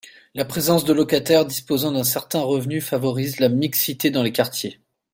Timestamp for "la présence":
0.33-0.83